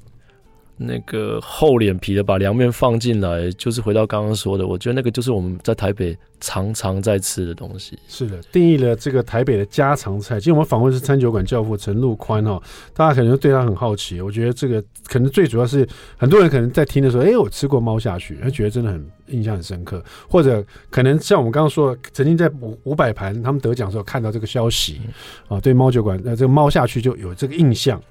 [0.77, 7.99] 那个厚脸皮的把凉面放进来，就是回到刚刚说的，我觉得那个就是我们在台北常常在吃的东西。
[8.09, 10.41] 是的，定义了这个台北的家常菜。
[10.41, 12.61] 其实我们访问是餐酒馆教父陈陆宽哈，
[12.95, 14.21] 大家可能对他很好奇。
[14.21, 25.01] 我觉得这个可能最主要是很多人可能在听的时候，哎，我吃过猫下去，他觉得真的很印象很深刻，或者可能像我们刚刚说，曾经在五五百盘他们得奖的时候看到这个消息
[25.49, 28.03] 啊，对猫酒馆呃这个猫下去就有这个印象。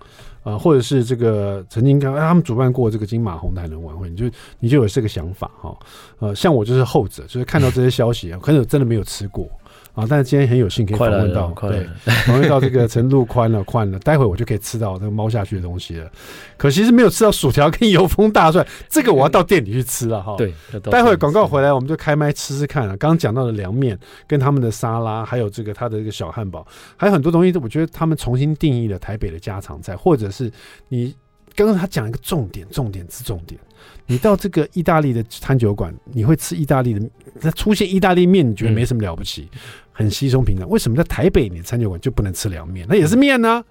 [0.44, 4.26] 啊，或者是这个曾经跟他们主办过这个金马红毯的晚会，你就
[4.60, 5.78] 你就有这个想法哈。
[6.20, 9.48] 呃，像我就是后者，就是看到这些消息，可能真的没有吃过。
[9.94, 10.06] 啊！
[10.10, 11.88] 但是今天很有幸可以访问到，对，
[12.26, 14.00] 访问到这个陈陆宽了，宽了。
[14.00, 16.10] 待会我就可以吃到那个猫下去的东西了。
[16.58, 20.36] 可惜是没有吃到薯条跟油封大蒜，这个我要到店里去吃了哈。
[20.38, 22.96] 对，待会广告回来，我们就开麦吃吃看啊。
[22.98, 30.52] 刚刚讲到的凉面，跟他们的沙拉，还有这个他的这个小汉堡，还有很多东西，我觉得他们重新定义了台北的家常菜，或者是
[30.88, 31.14] 你
[31.56, 33.60] 刚刚他讲一个重点，重点是重点。
[34.06, 37.10] 你到这个意大利的餐酒馆，你会吃意大利的，
[37.42, 39.60] 那出现意大利面，你觉得没什么了不起，嗯、
[39.92, 40.70] 很稀松平常。
[40.70, 42.86] 为什么在台北你的餐酒馆就不能吃凉面？
[42.90, 43.64] 那也是面呢、啊，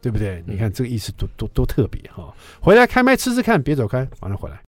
[0.00, 0.42] 对不对？
[0.46, 2.32] 你看这个意思多多多特别哈！
[2.60, 4.60] 回来开麦吃吃看，别走开，马上回来。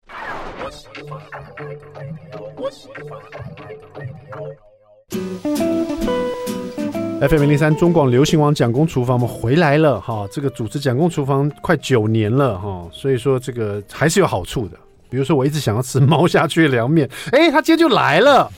[7.29, 10.29] FM 零零三中广流行网蒋公厨房，我们回来了哈！
[10.31, 14.77] 这个主持蒋公厨房快九年了哈，所以说这个还是有好处的。
[15.09, 18.51] 比如说我一直想要吃猫下去的凉面，哎，他今天就来了，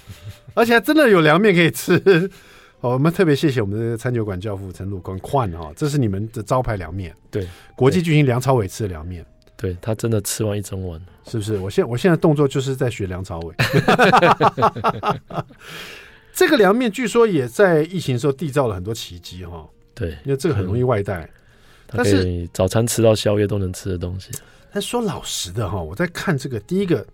[0.56, 2.00] 而且还真的有凉面可以吃。
[2.80, 9.24] 好， 我们特别谢谢我们的餐酒馆教父陈鲁光宽哈，这是你们的招牌凉面，对，国际巨星梁朝伟吃的凉面，
[9.56, 11.58] 对，他真的吃完一整碗，是不是？
[11.58, 13.54] 我现我现在动作就是在学梁朝伟。
[16.32, 19.68] 这个凉面据说也在疫情的时候缔造了很多奇迹哈。
[19.94, 21.28] 对，因为这个很容易外带，
[21.86, 24.30] 但是早餐吃到宵夜都能吃的东西。
[24.70, 27.06] 但说老实的哈，我在看这个第一个，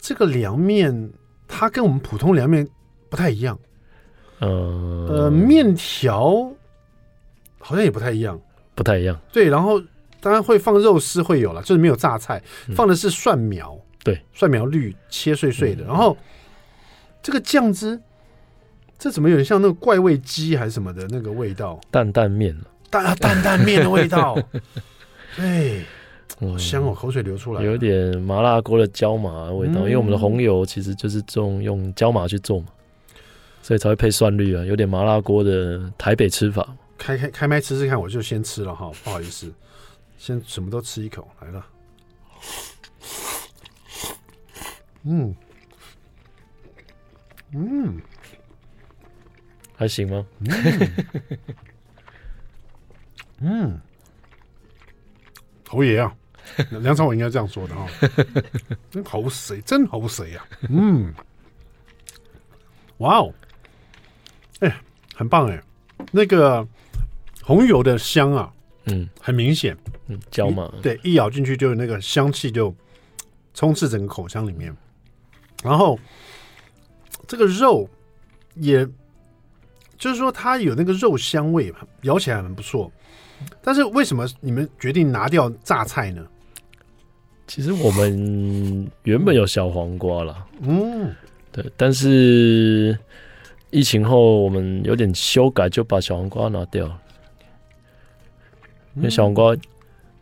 [0.00, 1.10] 这个凉面
[1.48, 2.66] 它跟我们普通凉面
[3.08, 3.58] 不太一样。
[4.40, 6.52] 嗯、呃，面条
[7.58, 8.38] 好像也不太一样，
[8.74, 9.18] 不太一样。
[9.32, 9.80] 对，然后
[10.20, 12.42] 当然会放肉丝，会有了，就是没有榨菜，
[12.74, 15.84] 放的是蒜苗，嗯、对，蒜苗绿切碎碎的。
[15.84, 16.16] 嗯、然后
[17.22, 17.98] 这个酱汁，
[18.98, 21.80] 这怎么有点像那个怪味鸡还是什么的那个味道？
[21.90, 22.54] 担担面，
[22.90, 24.36] 担担担面的味道，
[25.34, 25.82] 对，
[26.38, 32.66] 好香哦，口水流出来，有点麻辣锅的椒麻的味道，嗯、因为我们的红油其实就是种用椒麻去做嘛。
[33.62, 36.76] 所以才会配蒜绿啊，有点麻辣锅的台北吃法。
[36.96, 39.52] 开开开麦吃吃看，我就先吃了哈， 不好意思，
[40.18, 41.66] 先什么都吃一口来了。
[45.02, 45.34] 嗯
[47.52, 48.00] 嗯，
[49.74, 50.26] 还行吗？
[53.40, 53.80] 嗯，
[55.68, 56.14] 侯爷啊，
[56.70, 57.88] 梁朝伟应该这样说的哈，
[58.90, 60.46] 真好水，真好水啊。
[60.68, 61.12] 嗯，
[62.98, 63.32] 哇哦。
[64.60, 64.76] 哎、欸，
[65.14, 65.62] 很棒哎、欸，
[66.10, 66.66] 那个
[67.42, 68.50] 红油的香啊，
[68.86, 72.74] 嗯，很明显，嗯，椒嘛，对，一咬进去就有那个香气就
[73.52, 74.74] 充斥整个口腔里面，
[75.62, 75.98] 然后
[77.28, 77.86] 这个肉
[78.54, 78.88] 也，
[79.98, 81.70] 就是说它有那个肉香味，
[82.02, 82.90] 咬起来很不错。
[83.60, 86.26] 但是为什么你们决定拿掉榨菜呢？
[87.46, 91.14] 其实我们原本有小黄瓜啦，嗯，
[91.52, 92.98] 对，但是。
[93.70, 96.98] 疫情后，我们有点修改，就把小黄瓜拿掉了，
[98.94, 99.54] 因为小黄瓜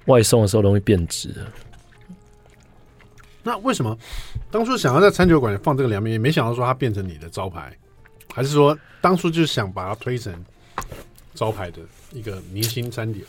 [0.06, 1.30] 外送的时候容易变质。
[3.42, 3.96] 那为什么
[4.50, 7.76] 当初想要在餐酒馆放这个凉面，也没想到说它变成你的招牌，
[8.32, 10.34] 还是说当初就想把它推成
[11.34, 13.24] 招牌的一个明星餐点？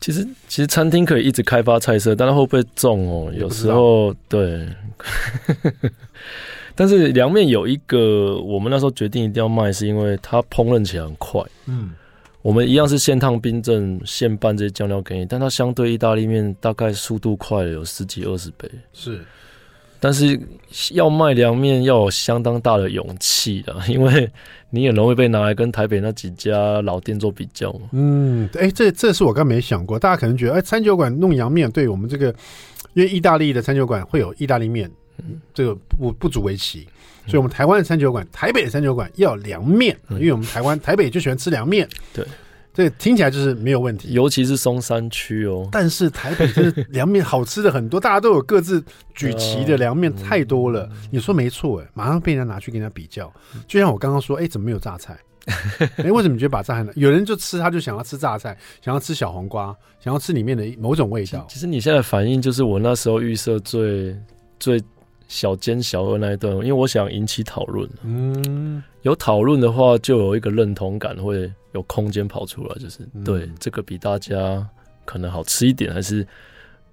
[0.00, 3.32] 其实，其实餐厅可以一直开发菜色，但它会不会重哦？
[3.34, 4.68] 有时候对。
[6.78, 11.40] 但是凉面有一个，我们那时候决定一定要卖，是因为它烹饪起来很快。
[11.64, 11.92] 嗯，
[12.42, 18.70] 我们一样是现烫、冰镇、现拌这些酱料给你，但它相对意大利面大概速度快了有十几二十倍。
[18.92, 19.24] 是，
[19.98, 20.38] 但是
[20.92, 24.30] 要卖凉面要有相当大的勇气的， 因为
[24.70, 27.88] 你也容易被拿来跟台北那几家老店做比较嘛。
[27.92, 32.34] 嗯，哎、欸，这这是我刚没想过，大家可能觉得，哎、欸，餐酒馆弄凉面，对我们这个，
[32.94, 34.90] 因为意大利的餐酒馆会有意大利面。
[35.18, 36.86] 嗯，这个不不足为奇，
[37.26, 41.88] 所以我们台湾的餐酒馆、台北的餐酒馆要凉面，因为我们台湾台北就喜欢吃凉面。
[42.12, 42.22] 对，
[42.76, 45.66] 这听起来就是没有问题，尤其是松山区哦。
[45.72, 48.84] 但是台北的凉面好吃的很多，大家都有各自
[49.14, 50.86] 举旗的凉面太多了。
[51.10, 53.32] 你说没错哎，马上被人家拿去跟人家比较。
[53.66, 55.18] 就像我刚刚说，哎，怎么没有榨菜？
[55.96, 56.92] 哎，为什么你觉得把榨菜呢？
[56.96, 61.46] 有人就吃，他就想要吃榨菜，想要吃小黄瓜，想要吃里面的某种味道。
[61.48, 64.14] 其实你现在反应就是我那时候预设最
[64.60, 64.82] 最。
[65.28, 67.88] 小奸小恶那一段，因为我想引起讨论。
[68.02, 74.66] 嗯，有讨论的话，就有一个认同感，会有空间跑出来，就是、嗯、对这个比大家
[75.04, 76.26] 可能好吃一点，还是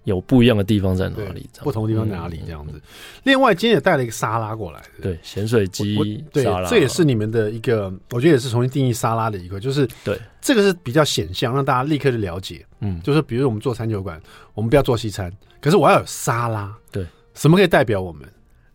[0.03, 1.47] 有不一样的地方在哪里？
[1.61, 2.41] 不同的地方在哪里？
[2.45, 2.73] 这样子。
[2.75, 2.81] 嗯、
[3.23, 5.95] 另外，今天也带了一个沙拉过来，对，咸水鸡
[6.33, 12.65] 沙拉，这也是你们的一个，我觉得也是重新定义沙拉的一个，就是对这个是比较显象，让大家立刻就了解。
[12.79, 14.19] 嗯，就是比如我们做餐酒馆，
[14.55, 16.75] 我们不要做西餐，可是我要有沙拉。
[16.91, 17.05] 对。
[17.33, 18.27] 什么可以代表我们？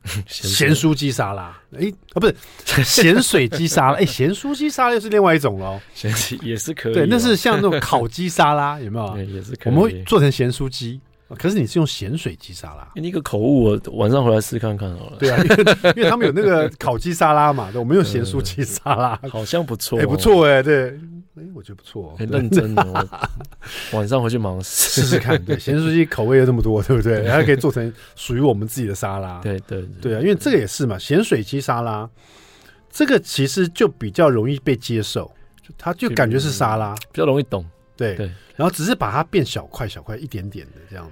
[0.26, 2.34] 咸酥鸡沙拉，哎、欸，啊，不是
[2.82, 5.78] 咸水鸡沙拉，哎、欸，咸酥鸡沙拉又是另外一种喽，
[6.40, 9.18] 也是可以，对，那是像那种烤鸡沙拉， 有没有？
[9.24, 11.00] 也是可以，我们会做成咸酥鸡。
[11.36, 15.16] 可是你是用咸水鸡沙拉，你一个口误，我晚上回来试看看好了。
[15.18, 20.88] 对啊，因为 因为他们有那个烤鸡沙拉嘛，对，我们用咸酥鸡沙拉，好像不错，哎，不错哎，对，
[21.36, 23.08] 哎，我觉得不错，很认真的。
[23.92, 27.28] 晚上回去马上试试看，对， 咸酥鸡口味有这么多，对不对？
[27.28, 29.38] 还可以做成属于我们自己的沙拉。
[29.42, 32.08] 对对对啊，因为这个也是嘛，咸水鸡沙拉，
[32.90, 35.30] 这个其实就比较容易被接受，
[35.62, 37.64] 就它就感觉是沙拉，比较容易懂。
[37.98, 41.10] 对对，然后只是把它变小块小块一点点的这样。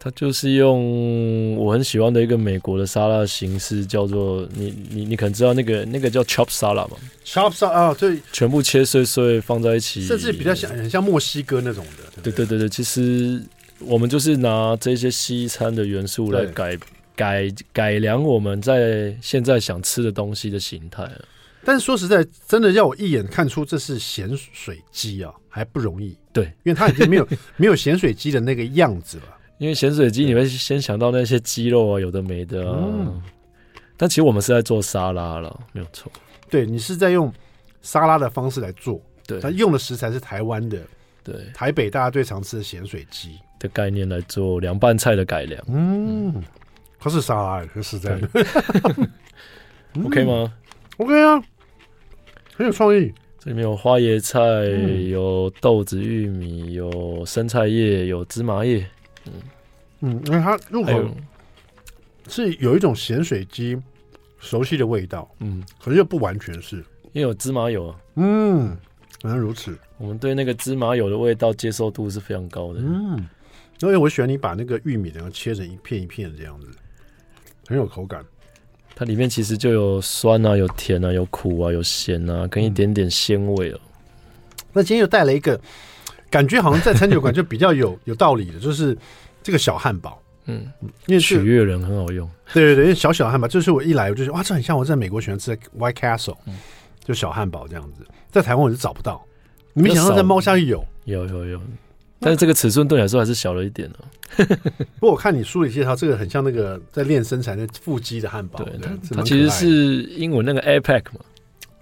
[0.00, 12.22] 它就是用我很喜欢的一个美国的沙拉形式，叫做你你你可能知道那个那个叫 chop 沙拉吗？chop 沙拉啊，对，全部切碎碎放在一起，甚至比较像很像墨西哥那种的。
[12.22, 13.42] 对对对对，其实
[13.80, 16.78] 我们就是拿这些西餐的元素来改
[17.16, 21.10] 改改良我们在现在想吃的东西的形态。
[21.64, 26.16] 但是说实在，真的要我一眼看出这是咸水鸡啊，还不容易。
[26.32, 29.24] 对，因为它已经没有 没有咸水鸡的那个样子了。
[29.58, 32.78] 因为咸水鸡你会先想到那些鸡肉啊，有的没的啊。
[32.80, 33.22] 嗯、
[33.96, 36.10] 但其实我们是在做沙拉了，没有错。
[36.48, 37.32] 对，你是在用
[37.82, 39.02] 沙拉的方式来做。
[39.26, 40.78] 对，它用的食材是台湾的。
[41.24, 45.62] 对，台北大家最常吃的咸水鸡的概念来做凉拌菜的改良。
[45.68, 46.42] 嗯，
[46.98, 48.28] 它是沙拉，是实在的。
[50.06, 50.50] OK 吗
[50.98, 51.42] ？OK 啊。
[52.54, 58.84] 很有创意，这里面有花椰菜，嗯、有豆子、玉米，有生菜叶，有芝麻叶。
[59.26, 59.32] 嗯
[60.00, 61.08] 嗯，因为它入口
[62.28, 63.76] 是有一种咸水鸡
[64.38, 66.76] 熟悉的味道，嗯，可是又不完全是，
[67.12, 68.00] 因为有芝麻油啊。
[68.16, 68.76] 嗯，
[69.22, 69.78] 原来如此。
[69.98, 72.80] 我们对那个芝麻油的味道接受度是非常高的。
[72.82, 73.24] 嗯，
[73.80, 76.68] 因为我喜欢你把那个玉米然后切成一片一片这样子，
[77.68, 78.24] 很有口感。
[78.98, 83.90] 它里面其实就有酸啊，有甜啊，有苦啊，有咸啊，跟一点点鲜味哦、嗯。
[84.72, 85.58] 那今天又带了一个
[86.28, 88.98] 感觉，好像在餐酒馆就比较有有道理的，就是
[89.40, 90.20] 这个小汉堡。
[90.46, 90.66] 嗯，
[91.06, 92.28] 因为取悦人很好用。
[92.52, 96.58] 对对对，因为小小汉堡就是我一来我就觉得哇，这很像我在美国喜欢吃的 White Castle，、嗯、
[97.04, 99.24] 就小汉堡这样子，在台湾我就找不到。
[99.74, 101.60] 你没想到在猫下有有有有。
[102.20, 104.04] 但是这个尺寸对你来说还是小了一点哦。
[104.98, 108.62] 不过我看你书里介绍，这个很像那个在练身材的腹肌的汉堡。
[108.64, 111.20] 对，它它其实是英文那个 APEC 嘛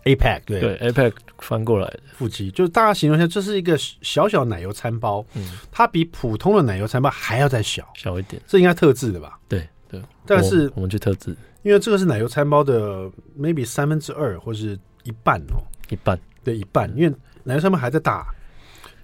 [0.05, 0.61] ，APEC 对。
[0.61, 2.01] 对 APEC 翻过来的。
[2.17, 7.87] 腹肌，就是大家形容一下，这是一个小小奶油餐包，嗯，它比普通的奶油餐包还要再小。
[7.95, 9.39] 小一点，这应该特制的吧？
[9.49, 16.19] 对对，但是我们去特制，因为这个是奶油餐包的 maybe 三分之二或是一半哦，一半。
[16.45, 18.27] 对一半，因为奶油餐包还在大。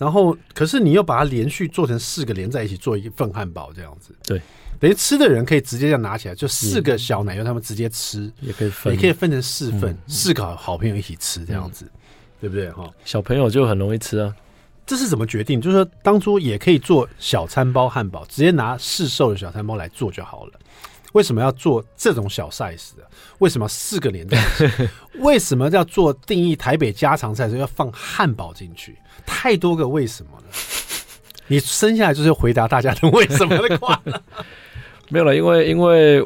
[0.03, 4.13] 然后，可是你又把它连续做成四个连在一起，做一份汉堡这样子。
[4.25, 4.43] 对，
[4.81, 11.87] 等于吃的人可以直接这样拿起来，就四个小奶油，他们直接吃，也可以分，也可以分成四份，四个好朋友一起吃这样子，
[12.41, 12.69] 对不对？
[12.73, 14.35] 哈，小朋友就很容易吃啊。
[14.85, 15.61] 这是怎么决定？
[15.61, 20.53] 就是说，当初也可以做小餐包汉堡，直接拿市售的小餐包来做就好了。
[21.13, 23.03] 为什么要做这种小 size 的？
[23.39, 24.89] 为什么四个连在一起？
[25.21, 28.97] 为什么要做定义台北家常菜的时候要放汉堡进去？
[29.27, 30.45] 太多个为什么了？
[31.49, 34.23] 你生下来就是回答大家的为什么的。
[35.11, 36.25] 没有了，因为因为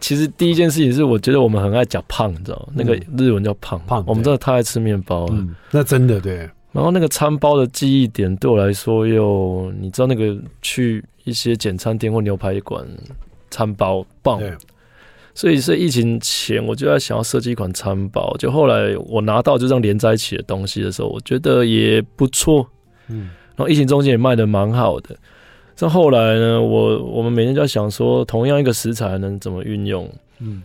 [0.00, 2.72] 其实第一件事情是，我觉得我们很爱讲胖，你知道吗？
[2.74, 5.34] 那个日文叫胖胖，我们真的太爱吃面包了。
[5.34, 6.38] 嗯，那真的对。
[6.72, 12.86] 然后那个餐包的记忆点对我来说，又你知道那个去一些简餐店或牛排馆
[13.56, 14.38] 餐包棒。
[15.34, 18.34] 所以是疫情前，我就在想要设计一款餐包。
[18.38, 22.66] 就后来我拿到就这样连在一起的东西的时候，我觉得也不错。
[23.08, 25.16] 嗯，然后疫情中间也卖的蛮好的。
[25.74, 30.10] 这后来呢，我我们每天就在想说，同样一个食材能怎么运用？
[30.38, 30.62] 嗯，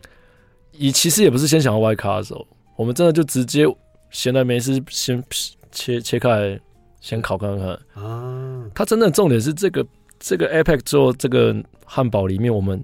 [0.71, 2.45] 以其实也不是先想要外卡的时候
[2.77, 3.65] 我们真的就直接
[4.09, 5.21] 闲来没事先
[5.69, 6.57] 切切开
[7.01, 8.63] 先烤看看啊。
[8.73, 9.85] 它真的重点是这个
[10.21, 11.53] 这个 APEC 做这个
[11.83, 12.81] 汉堡里面我们。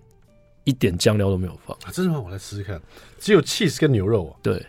[0.67, 1.87] 一点酱料都没有放啊！
[1.93, 2.19] 真的吗？
[2.19, 2.77] 我来试试看。
[3.21, 4.35] 只有 cheese 跟牛肉啊。
[4.43, 4.61] 对，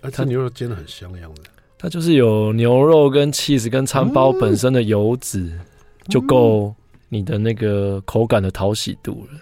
[0.00, 1.42] 而它牛肉煎的很香的样子。
[1.78, 5.60] 它就是有牛肉跟 cheese 跟餐包本身的油脂，嗯、
[6.08, 6.74] 就够
[7.10, 9.38] 你的那个口感的讨喜度了。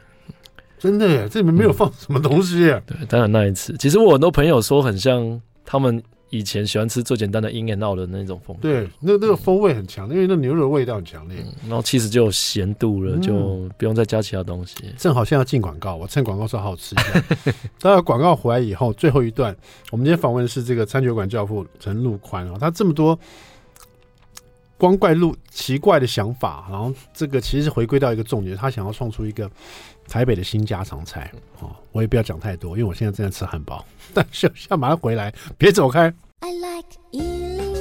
[0.80, 2.96] 真的耶，这里面没有放什么东西、啊嗯。
[2.98, 6.02] 对，当然那一次，其实我很多朋友说很像他们。
[6.30, 14.76] 以前喜欢吃最简单的 In and Out 的那种风味，对，那那个风味很强，嗯、因为那牛肉的味道很强烈，嗯、然后其实就有咸度了，嗯、就不用再加其他东西。
[14.96, 17.52] 正好现在要进广告，我趁广告时候好好吃一下。
[17.80, 19.54] 待会广告回来以后，最后一段，
[19.90, 23.18] 我们今天访问的是这个餐酒馆教父陈陆宽啊，他这么多
[24.78, 29.50] 光怪陆奇怪的想法，然后这个其实是回归到一个重点，他想要创出一个
[30.10, 31.74] 台北的新家常菜哦。
[31.92, 33.82] 我也不要讲太多，因为我现在正在吃汉堡。
[34.12, 36.12] 但是要马上回来，别走开。
[36.40, 37.79] I like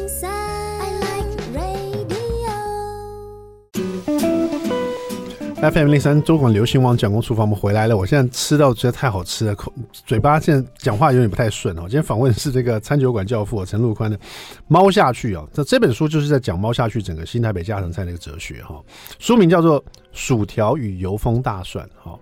[5.62, 7.98] FM 零三中广流行网蒋公厨房，我们回来了。
[7.98, 11.82] 我现在吃到觉得太好吃了，口嘴巴现在讲话有点不太顺哦。
[11.82, 14.18] 今天访问的是这个餐酒馆教父陈陆宽的
[14.70, 18.82] 《猫下去》啊，这这本书就是在讲猫下去整个新台北家常菜的一个哲学哈。
[19.20, 19.84] 书名叫做
[20.14, 22.18] 《薯条与油封大蒜》哈。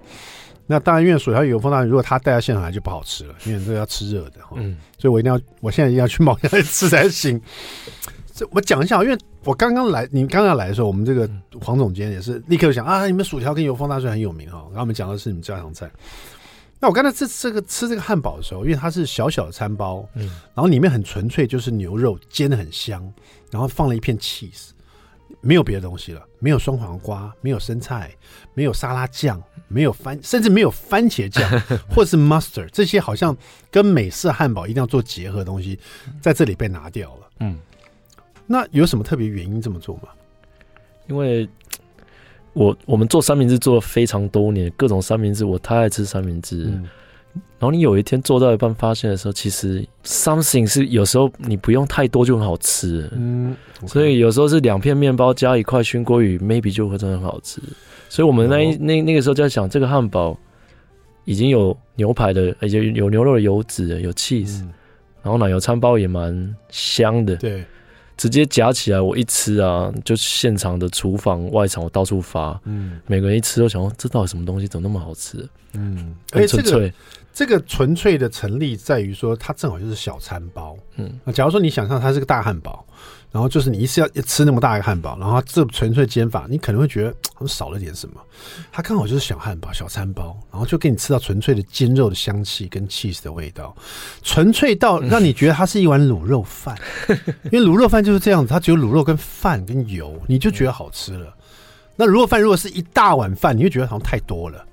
[0.66, 4.56] 那当然，因为薯条与油封大蒜，如果他带到现场来就不好吃了，因为这个要吃热的哈。
[4.56, 7.40] 嗯，所以我一定要，我现在一定要去猫下去吃才行。
[8.38, 11.28] 这我讲一下，因为我刚刚来，你刚刚来的时候，我们这个
[11.60, 14.60] 黄总监也是立刻想啊，你们薯条跟油封大蒜很有名哈。
[14.68, 15.90] 然后我们讲的是你们家常菜。
[16.80, 23.12] 那我刚才这这个吃这个汉堡的时候，因为它是小小的餐包，嗯，然后里面很纯粹就是牛肉煎的很香，
[23.50, 24.70] 然后放了一片 cheese，
[25.42, 28.12] 没有别的东西了，没有双黄瓜，没有生菜，
[28.54, 31.50] 没有沙拉酱，没有番，甚至没有番茄酱，
[31.90, 33.36] 或是 mustard 这些好像
[33.72, 35.80] 跟美式汉堡一定要做结合的东西，
[36.22, 37.28] 在这里被拿掉了。
[37.40, 37.58] 嗯，
[38.48, 40.10] 那有什么特别原因这么做吗？
[41.08, 41.48] 因为
[42.54, 46.64] 我我们做三明治做了非常多年，各种三明治我太爱吃三明治。
[46.64, 46.88] 嗯
[47.60, 53.88] 然后你有一天做到一半发现的时候，其实 something 是有时候你不用太多就很好吃，嗯，okay.
[53.88, 57.62] 所以有时候是两片面包加一块熏鲑鱼，maybe 就会真的很好吃。
[58.10, 58.78] 所以我们那一、oh.
[58.80, 60.38] 那那个时候就在想，这个汉堡
[61.26, 64.74] 已经有牛排的，而且有牛肉的油脂，有 cheese，、嗯、
[65.24, 67.64] 然后奶油餐包也蛮香的，对，
[68.18, 75.48] 直接夹起来我一吃啊，就现场的厨房外场我到处发，嗯，每个人一吃都想说，这到底什么东西，怎么那么好吃？
[75.78, 76.92] 嗯，而且这个。
[77.38, 80.76] 这个纯粹的成立在于说，它正好就是小餐包。
[80.96, 82.84] 嗯，那假如说你想象它是个大汉堡，
[83.32, 88.16] 然后就是你一次要吃那么大一个汉堡，然后这纯粹煎法，你可能会觉得好像少了点什么。
[88.72, 93.76] 它刚好就是小汉堡、小餐包，然后就给你吃到纯粹的煎肉的香气跟 cheese 的味道，
[94.24, 96.76] 纯粹到让你觉得它是一碗卤肉饭。
[97.52, 101.32] 因为卤肉饭就是这样子，它只有卤肉跟饭跟油，你就觉得好吃了。
[101.96, 104.66] 那卤肉饭如果是一大碗饭，你会觉得好像太多了。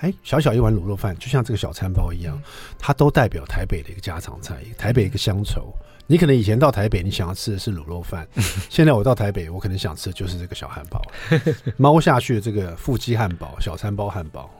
[0.00, 2.40] 哎，小小一碗卤肉饭，就像这个小餐包一样，
[2.78, 5.72] 它都代表台北的一个家常菜，台北一个乡愁。
[6.06, 8.26] 你可能以前到台北，你想要吃的是卤肉饭，
[8.68, 11.00] 现在我到台北，我可能想吃的就是这个小汉堡，
[11.78, 14.50] 猫下去的这个腹肌汉堡、小餐包汉堡。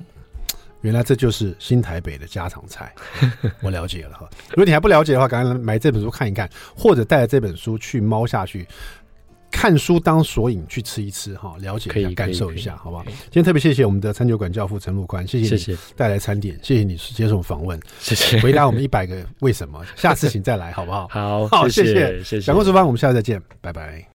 [0.82, 2.94] 原来这就是新台北的家常菜，
[3.60, 4.26] 我了解了哈。
[4.50, 8.66] 如果你还不了解的话，赶快买这本书看一看，或者带着这本书去猫下去。
[9.50, 13.04] 看书当索引去吃一吃哈，了解一下，感受一下，好不好？
[13.04, 21.08] 今天特别谢谢我们的餐酒馆教父陈陆宽，谢谢你带来餐点，谢谢你接受访问，谢谢回答我们一百个为什么，下次请再来好不好？
[21.12, 22.46] 好，好，谢谢，谢谢。
[22.46, 24.06] 讲公厨房，我们下次再见，拜拜。